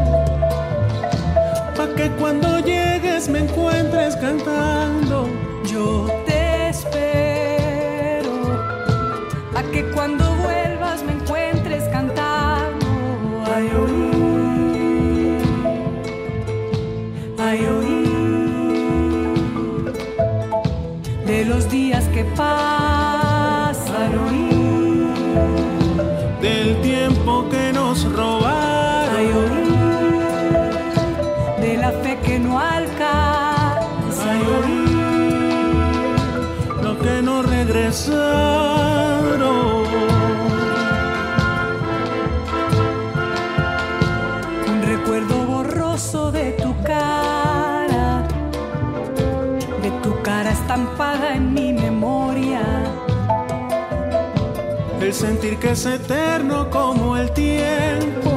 Pa' 1.76 1.88
que 1.96 2.10
cuando 2.20 2.58
llegues 2.60 3.30
me 3.30 3.40
encuentres 3.40 4.14
cantando, 4.16 4.81
Un 44.66 44.82
recuerdo 44.82 45.44
borroso 45.44 46.32
de 46.32 46.52
tu 46.52 46.74
cara, 46.84 48.26
de 49.82 49.90
tu 50.02 50.22
cara 50.22 50.52
estampada 50.52 51.34
en 51.34 51.52
mi 51.52 51.74
memoria. 51.74 52.62
El 54.98 55.12
sentir 55.12 55.58
que 55.58 55.72
es 55.72 55.84
eterno 55.84 56.70
como 56.70 57.18
el 57.18 57.30
tiempo, 57.32 58.30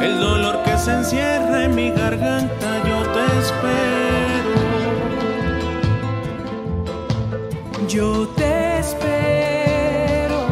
el 0.00 0.18
dolor 0.18 0.62
que 0.62 0.78
se 0.78 0.92
encierra 0.92 1.64
en 1.64 1.74
mi 1.74 1.90
garganta, 1.90 2.68
yo 2.88 3.02
te 3.12 3.38
espero. 3.38 3.95
Yo 7.96 8.28
te 8.36 8.78
espero, 8.80 10.44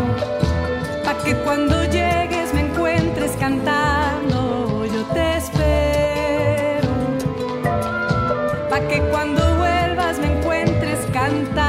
pa' 1.05 1.19
que 1.23 1.35
cuando 1.45 1.85
llegues 1.85 2.55
me 2.55 2.63
encuentres 2.63 3.33
cantando, 3.33 4.87
yo 4.87 5.03
te 5.13 5.37
espero, 5.37 6.89
pa' 8.71 8.81
que 8.89 8.99
cuando 9.11 9.43
vuelvas 9.59 10.19
me 10.21 10.39
encuentres 10.39 11.01
cantando, 11.13 11.64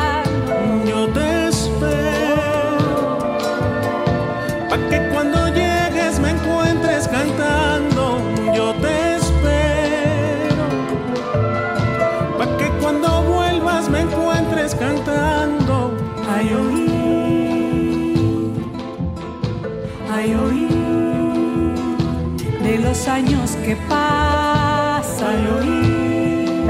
que 23.66 23.76
pasan, 23.90 25.28
ay 25.28 25.48
oí, 25.58 26.66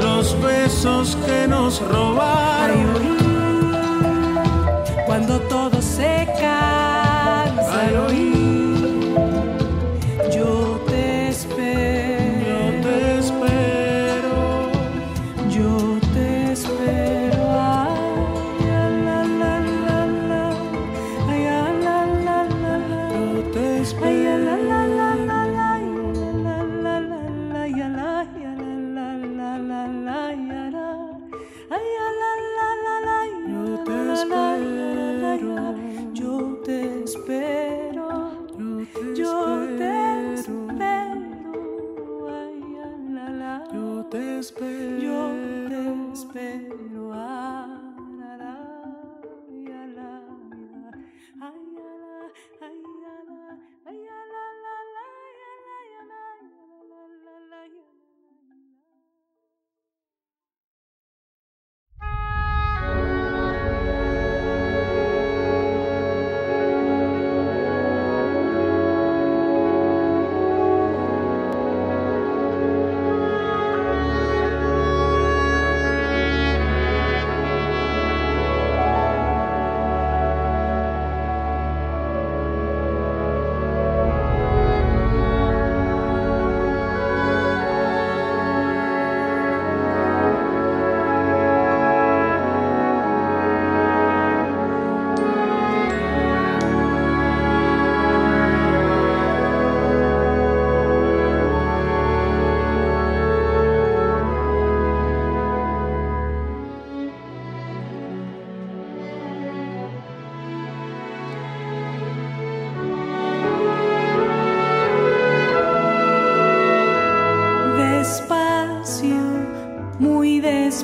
los 0.00 0.40
besos 0.40 1.16
que 1.26 1.46
nos 1.46 1.82
robaron, 1.86 2.41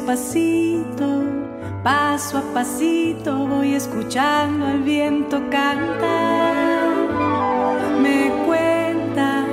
pasito, 0.09 1.23
paso 1.85 2.39
a 2.39 2.43
pasito 2.55 3.47
voy 3.47 3.75
escuchando 3.75 4.65
al 4.65 4.81
viento 4.81 5.37
cantar. 5.51 6.95
Me 8.01 8.33
cuenta 8.47 9.45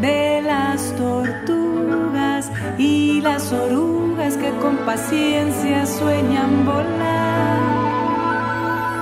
de 0.00 0.42
las 0.42 0.92
tortugas 0.96 2.50
y 2.78 3.20
las 3.20 3.52
orugas 3.52 4.36
que 4.36 4.50
con 4.60 4.78
paciencia 4.78 5.86
sueñan 5.86 6.64
volar. 6.64 7.60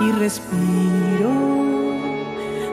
Y 0.03 0.13
respiro, 0.13 1.31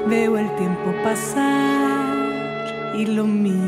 veo 0.09 0.37
el 0.37 0.53
tiempo 0.57 0.93
pasar 1.01 2.93
y 2.93 3.05
lo 3.05 3.23
miro 3.23 3.66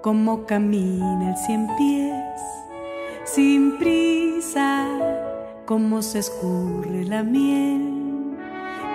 como 0.00 0.46
camina 0.46 1.30
el 1.30 1.36
cien 1.36 1.68
pies, 1.76 2.40
sin 3.24 3.78
prisa, 3.78 4.86
como 5.66 6.00
se 6.02 6.20
escurre 6.20 7.04
la 7.04 7.22
miel, 7.22 8.36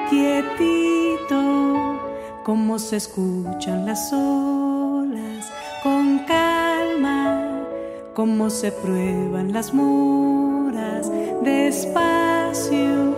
quietito, 0.10 2.00
como 2.44 2.80
se 2.80 2.98
escuchan 2.98 3.86
las 3.86 4.12
olas, 4.14 5.52
con 5.84 6.20
calma, 6.20 7.66
como 8.14 8.50
se 8.50 8.72
prueban 8.72 9.54
las 9.54 9.74
moras, 9.74 11.12
despacio, 11.44 13.16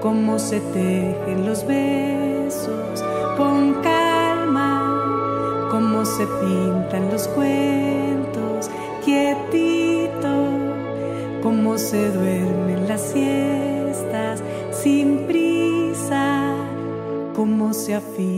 como 0.00 0.38
se 0.38 0.60
tejen 0.60 1.46
los 1.46 1.66
besos, 1.66 2.27
se 6.18 6.26
pintan 6.26 7.10
los 7.12 7.28
cuentos, 7.28 8.68
quietito, 9.04 10.48
cómo 11.44 11.78
se 11.78 12.10
duermen 12.10 12.88
las 12.88 13.12
siestas, 13.12 14.42
sin 14.72 15.28
prisa, 15.28 16.56
cómo 17.36 17.72
se 17.72 17.94
afina 17.94 18.37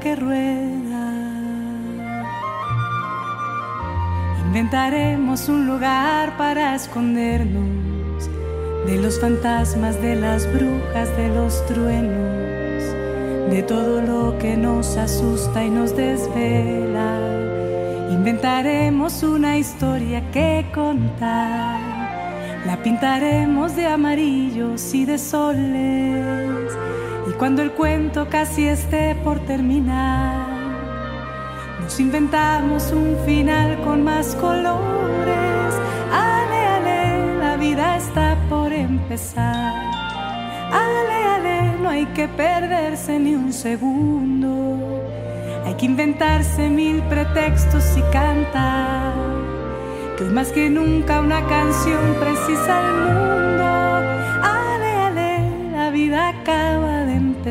que 0.00 0.16
rueda. 0.16 1.12
Inventaremos 4.46 5.48
un 5.48 5.66
lugar 5.66 6.36
para 6.36 6.74
escondernos 6.74 8.30
de 8.86 8.96
los 8.98 9.20
fantasmas, 9.20 10.00
de 10.00 10.16
las 10.16 10.46
brujas, 10.52 11.08
de 11.16 11.28
los 11.28 11.64
truenos, 11.66 12.84
de 13.50 13.64
todo 13.66 14.00
lo 14.00 14.38
que 14.38 14.56
nos 14.56 14.96
asusta 14.96 15.64
y 15.64 15.70
nos 15.70 15.96
desvela. 15.96 17.18
Inventaremos 18.10 19.22
una 19.22 19.58
historia 19.58 20.30
que 20.30 20.66
contar. 20.72 21.80
La 22.66 22.82
pintaremos 22.82 23.76
de 23.76 23.86
amarillos 23.86 24.94
y 24.94 25.04
de 25.04 25.18
soles 25.18 26.72
y 27.26 27.32
cuando 27.32 27.62
el 27.62 27.72
cuento 27.72 28.28
casi 28.28 28.66
esté 28.66 29.14
por 29.14 29.40
terminar, 29.40 30.46
nos 31.80 31.98
inventamos 31.98 32.92
un 32.92 33.16
final 33.24 33.80
con 33.82 34.02
más 34.04 34.34
colores. 34.36 35.74
Ale, 36.12 36.66
ale, 36.66 37.36
la 37.38 37.56
vida 37.56 37.96
está 37.96 38.36
por 38.48 38.72
empezar. 38.72 39.74
Ale, 40.72 41.24
ale, 41.36 41.78
no 41.82 41.88
hay 41.88 42.06
que 42.06 42.28
perderse 42.28 43.18
ni 43.18 43.34
un 43.34 43.52
segundo. 43.52 45.02
Hay 45.64 45.74
que 45.74 45.86
inventarse 45.86 46.68
mil 46.68 47.02
pretextos 47.04 47.84
y 47.96 48.02
cantar. 48.12 49.14
Que 50.16 50.24
hoy 50.24 50.30
más 50.30 50.52
que 50.52 50.68
nunca 50.68 51.20
una 51.20 51.46
canción 51.46 52.14
precisa 52.20 52.78
al 52.78 52.94
mundo. 52.94 53.64
Ale, 54.42 54.92
ale, 55.06 55.70
la 55.72 55.90
vida 55.90 56.28
acaba 56.28 56.93
No 57.44 57.50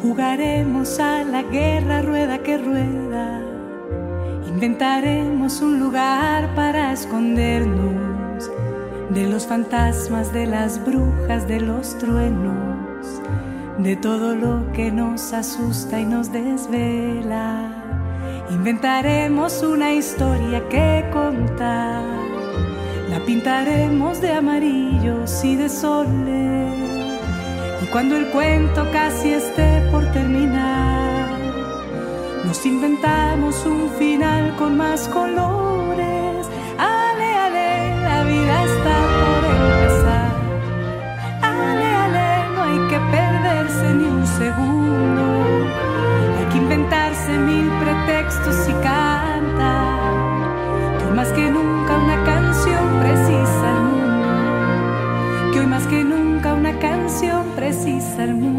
jugaremos 0.00 1.00
a 1.00 1.24
la 1.24 1.42
guerra 1.42 2.02
rueda 2.02 2.38
que 2.38 2.56
rueda. 2.56 3.40
Inventaremos 4.46 5.60
un 5.60 5.80
lugar 5.80 6.54
para 6.54 6.63
escondernos 6.94 8.50
de 9.10 9.26
los 9.26 9.46
fantasmas, 9.46 10.32
de 10.32 10.46
las 10.46 10.84
brujas, 10.84 11.46
de 11.48 11.60
los 11.60 11.98
truenos, 11.98 13.20
de 13.78 13.96
todo 13.96 14.36
lo 14.36 14.72
que 14.72 14.92
nos 14.92 15.32
asusta 15.32 15.98
y 15.98 16.04
nos 16.04 16.32
desvela. 16.32 17.70
Inventaremos 18.50 19.62
una 19.62 19.92
historia 19.92 20.68
que 20.68 21.04
contar. 21.12 22.04
la 23.10 23.18
pintaremos 23.26 24.20
de 24.20 24.32
amarillos 24.32 25.44
y 25.44 25.56
de 25.56 25.68
soles. 25.68 26.74
Y 27.82 27.86
cuando 27.86 28.16
el 28.16 28.30
cuento 28.30 28.86
casi 28.92 29.30
esté 29.30 29.82
por 29.90 30.04
terminar, 30.12 31.38
nos 32.44 32.64
inventamos 32.64 33.66
un 33.66 33.90
final 33.98 34.54
con 34.56 34.76
más 34.76 35.08
colores. 35.08 36.03
Perderse 43.64 43.94
ni 43.94 44.04
un 44.04 44.26
segundo. 44.26 45.24
Hay 46.38 46.46
que 46.50 46.58
inventarse 46.58 47.38
mil 47.38 47.70
pretextos 47.80 48.68
y 48.68 48.72
cantar. 48.72 49.94
Que 50.98 51.06
hoy 51.06 51.16
más 51.16 51.28
que 51.28 51.50
nunca 51.50 51.98
una 51.98 52.24
canción 52.24 53.00
precisa 53.00 53.76
al 53.76 53.82
mundo. 53.84 55.52
Que 55.52 55.60
hoy 55.60 55.66
más 55.66 55.86
que 55.86 56.04
nunca 56.04 56.54
una 56.54 56.78
canción 56.78 57.46
precisa 57.56 58.22
al 58.22 58.34
mundo. 58.34 58.53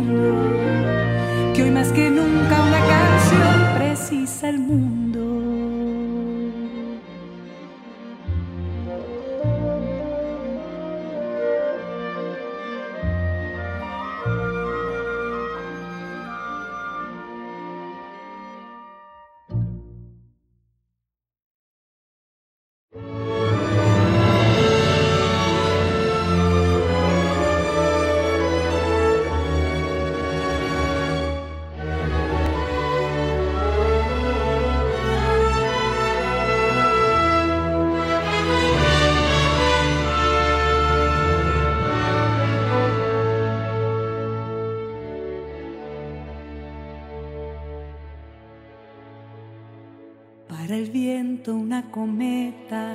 Cometa, 51.96 52.94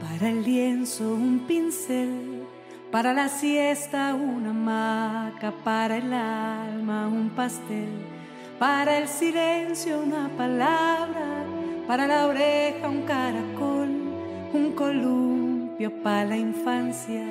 para 0.00 0.30
el 0.30 0.42
lienzo 0.42 1.12
un 1.12 1.40
pincel, 1.40 2.44
para 2.90 3.12
la 3.12 3.28
siesta 3.28 4.14
una 4.14 4.50
hamaca, 4.50 5.52
para 5.62 5.98
el 5.98 6.10
alma 6.14 7.08
un 7.08 7.28
pastel, 7.28 7.90
para 8.58 8.96
el 8.96 9.06
silencio 9.06 10.00
una 10.00 10.30
palabra, 10.30 11.44
para 11.86 12.06
la 12.06 12.26
oreja 12.26 12.88
un 12.88 13.02
caracol, 13.02 13.90
un 14.54 14.72
columpio 14.74 15.92
para 16.02 16.24
la 16.24 16.38
infancia 16.38 17.22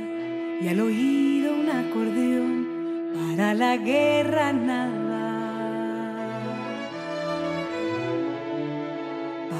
y 0.61 0.67
al 0.67 0.79
oído 0.79 1.51
un 1.51 1.67
acordeón, 1.67 2.67
para 3.15 3.55
la 3.55 3.75
guerra 3.77 4.53
nada. 4.53 5.06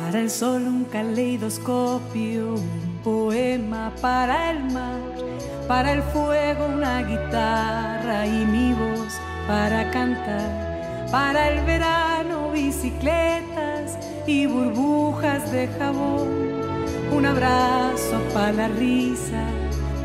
Para 0.07 0.21
el 0.21 0.29
sol 0.29 0.61
un 0.65 0.85
caleidoscopio, 0.85 2.53
un 2.53 2.99
poema 3.03 3.91
para 3.99 4.51
el 4.51 4.63
mar, 4.71 5.01
para 5.67 5.91
el 5.91 6.01
fuego 6.01 6.65
una 6.67 7.03
guitarra 7.03 8.25
y 8.25 8.45
mi 8.45 8.71
voz 8.71 9.19
para 9.49 9.91
cantar, 9.91 11.09
para 11.11 11.49
el 11.49 11.61
verano 11.65 12.51
bicicletas 12.53 13.97
y 14.25 14.45
burbujas 14.45 15.51
de 15.51 15.67
jabón, 15.77 16.29
un 17.11 17.25
abrazo 17.25 18.17
para 18.33 18.53
la 18.53 18.67
risa, 18.69 19.43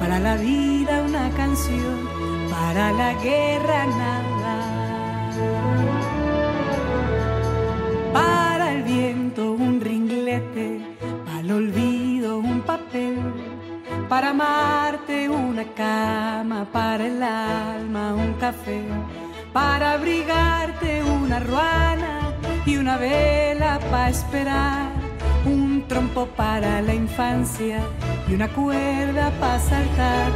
para 0.01 0.19
la 0.19 0.35
vida 0.35 1.05
una 1.07 1.31
canción, 1.37 2.09
para 2.51 2.91
la 2.91 3.15
guerra 3.23 3.87
nada. 3.87 4.22
Para 14.13 14.35
Marte 14.35 15.27
una 15.31 15.65
cama, 15.73 16.67
para 16.71 17.07
el 17.07 17.23
alma 17.23 18.13
un 18.13 18.35
café, 18.35 18.83
para 19.55 19.93
abrigarte 19.93 21.03
una 21.03 21.41
ruana 21.41 22.35
y 22.67 22.77
una 22.77 22.99
vela 22.99 23.81
para 23.91 24.11
esperar, 24.11 24.91
un 25.47 25.87
trompo 25.89 26.27
para 26.27 26.83
la 26.83 26.93
infancia 26.93 27.81
y 28.29 28.35
una 28.35 28.49
cuerda 28.49 29.31
para 29.41 29.59
saltar, 29.59 30.31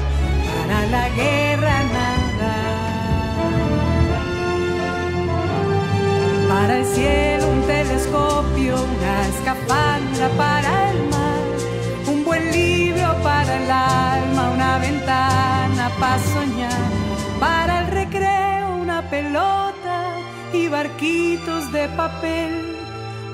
para 0.57 0.87
la 0.87 1.09
guerra 1.11 1.77
nada. 1.99 2.55
Para 6.49 6.79
el 6.79 6.87
cielo 6.87 7.47
un 7.51 7.61
telescopio, 7.66 8.74
una 8.74 9.29
escafandra 9.29 10.29
para 10.39 10.91
el 10.93 10.99
mar, 11.11 11.16
para 13.23 13.57
el 13.57 13.71
alma, 13.71 14.51
una 14.51 14.79
ventana 14.79 15.91
para 15.99 16.19
soñar, 16.19 16.91
para 17.41 17.81
el 17.81 17.87
recreo 17.89 18.77
una 18.77 19.03
pelota 19.11 20.17
y 20.53 20.69
barquitos 20.69 21.73
de 21.73 21.89
papel, 21.89 22.77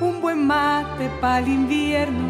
un 0.01 0.21
buen 0.21 0.47
mate 0.47 1.09
para 1.21 1.39
el 1.39 1.49
invierno, 1.49 2.29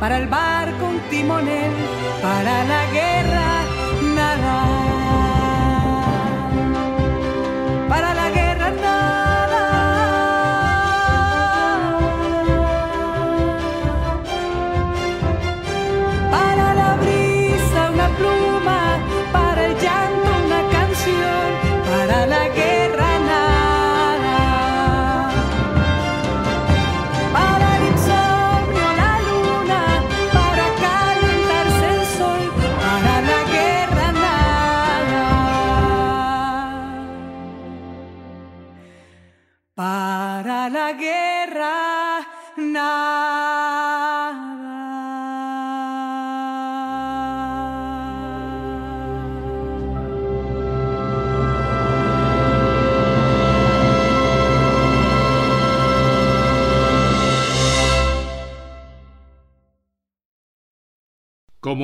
para 0.00 0.18
el 0.18 0.26
barco 0.28 0.86
un 0.86 1.00
timonel, 1.10 1.72
para 2.20 2.64
la 2.64 2.86
guerra 2.92 3.62
nada. 4.14 4.82
Para 7.88 8.14
la 8.14 8.30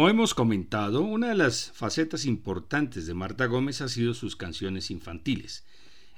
Hemos 0.09 0.33
comentado, 0.33 1.03
una 1.03 1.29
de 1.29 1.35
las 1.35 1.71
facetas 1.73 2.25
importantes 2.25 3.07
de 3.07 3.13
Marta 3.13 3.45
Gómez 3.45 3.83
ha 3.83 3.89
sido 3.89 4.15
sus 4.15 4.37
canciones 4.37 4.91
infantiles. 4.91 5.67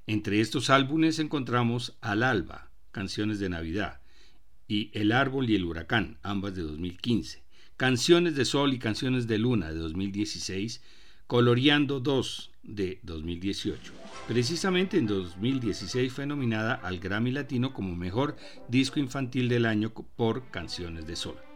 Entre 0.06 0.40
estos 0.40 0.70
álbumes 0.70 1.18
encontramos 1.18 1.98
Al 2.00 2.22
Alba, 2.22 2.70
canciones 2.92 3.40
de 3.40 3.48
Navidad, 3.48 4.00
y 4.68 4.92
El 4.94 5.10
Árbol 5.10 5.50
y 5.50 5.56
el 5.56 5.64
Huracán, 5.64 6.18
ambas 6.22 6.54
de 6.54 6.62
2015, 6.62 7.42
Canciones 7.76 8.36
de 8.36 8.44
Sol 8.44 8.74
y 8.74 8.78
Canciones 8.78 9.26
de 9.26 9.38
Luna 9.38 9.72
de 9.72 9.80
2016, 9.80 10.82
Coloreando 11.26 11.98
2 11.98 12.52
de 12.62 13.00
2018. 13.02 13.92
Precisamente 14.28 14.98
en 14.98 15.08
2016 15.08 16.12
fue 16.12 16.26
nominada 16.26 16.74
al 16.74 17.00
Grammy 17.00 17.32
Latino 17.32 17.72
como 17.72 17.96
Mejor 17.96 18.36
Disco 18.68 19.00
Infantil 19.00 19.48
del 19.48 19.66
Año 19.66 19.92
por 19.92 20.48
Canciones 20.52 21.08
de 21.08 21.16
Sol. 21.16 21.49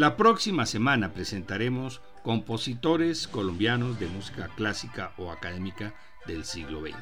La 0.00 0.16
próxima 0.16 0.64
semana 0.64 1.12
presentaremos 1.12 2.00
compositores 2.22 3.28
colombianos 3.28 4.00
de 4.00 4.06
música 4.06 4.48
clásica 4.56 5.12
o 5.18 5.30
académica 5.30 5.92
del 6.26 6.46
siglo 6.46 6.80
XX. 6.80 6.96